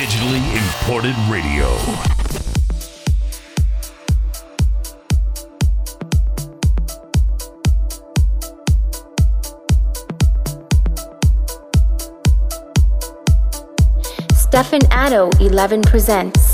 [0.00, 1.76] Digitally imported radio.
[14.34, 16.49] Stefan Addo 11 presents.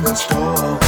[0.00, 0.87] Let's go.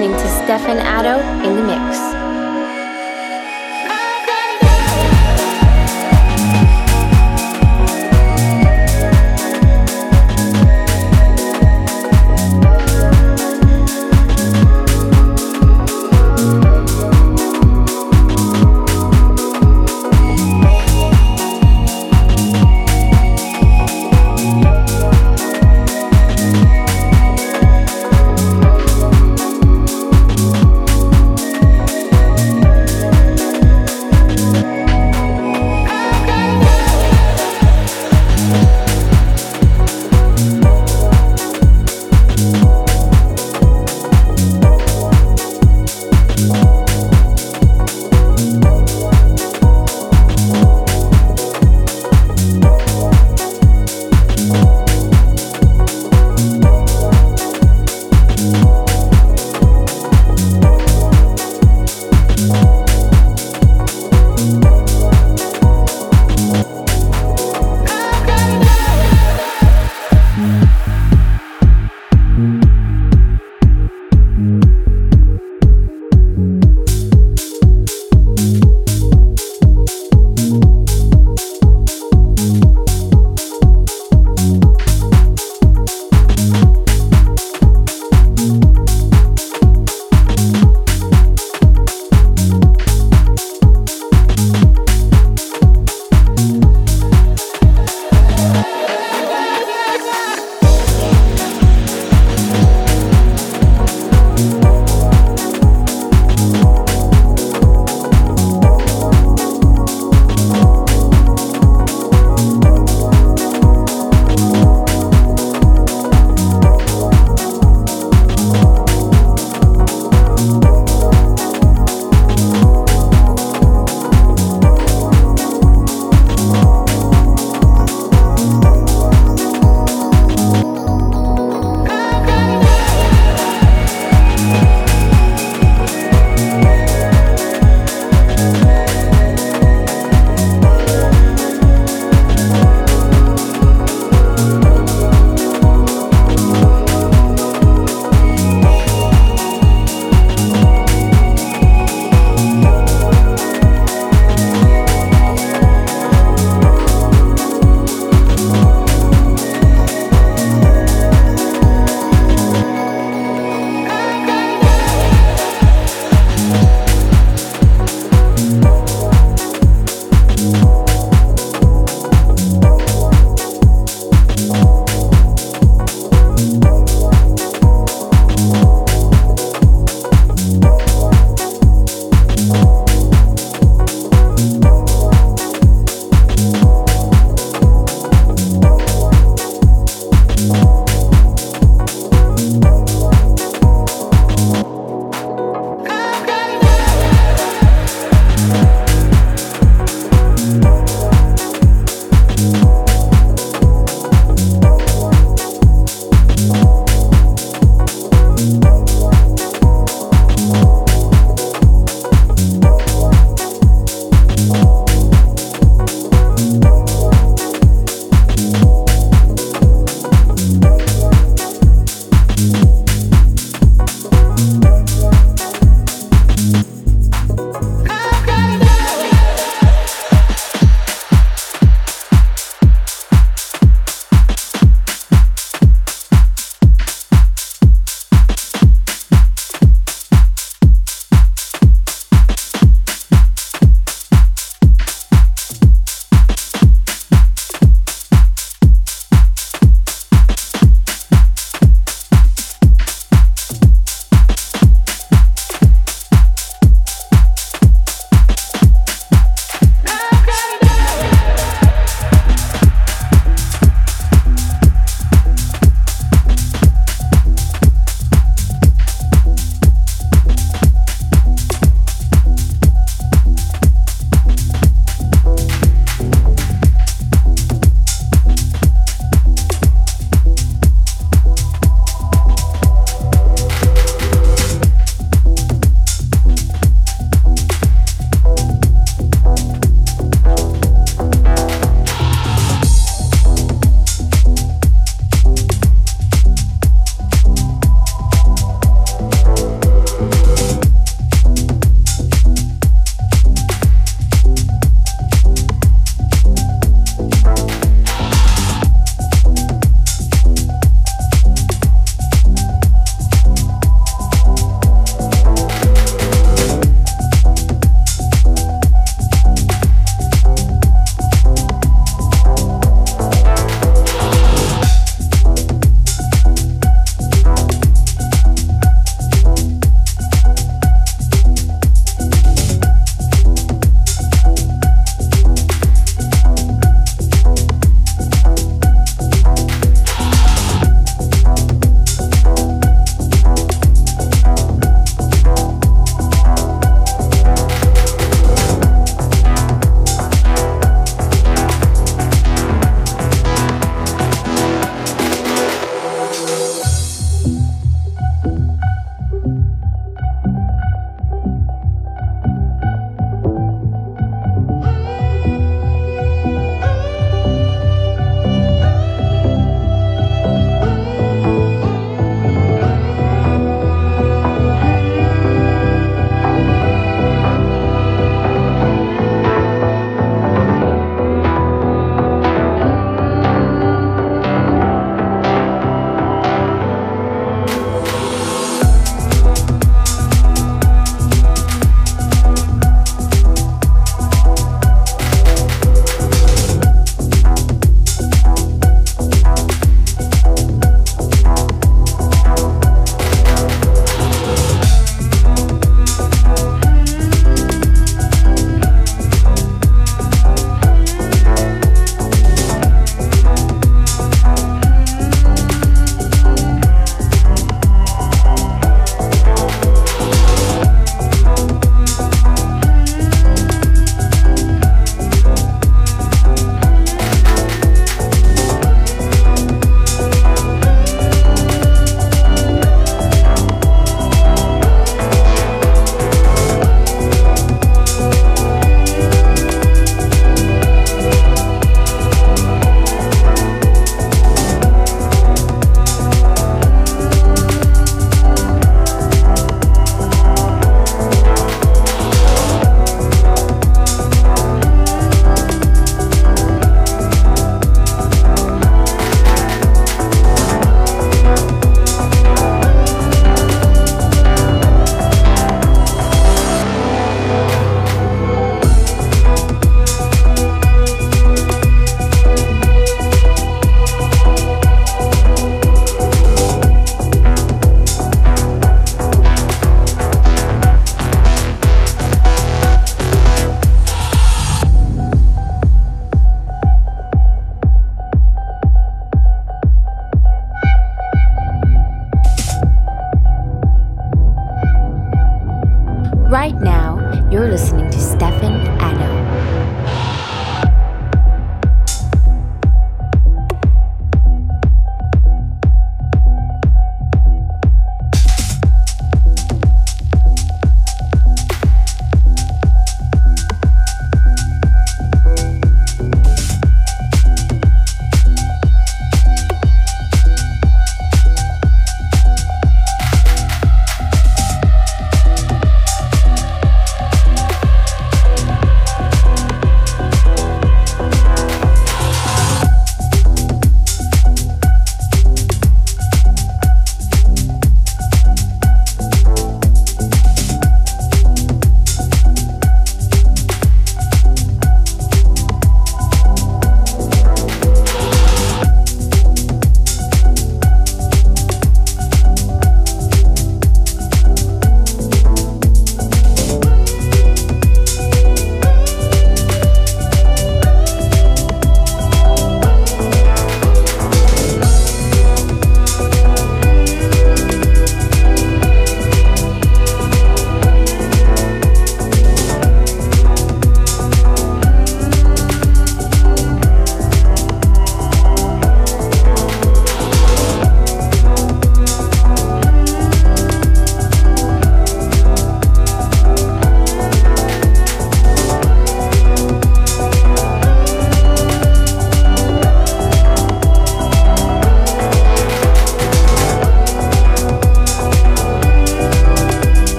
[0.00, 2.09] Listening to Stefan Addo in the mix.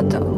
[0.00, 0.29] Stefan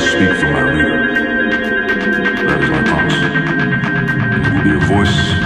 [0.00, 1.14] cannot speak for my reader.
[2.46, 3.18] That is my promise.
[4.46, 5.39] It will be a voice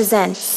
[0.00, 0.49] presents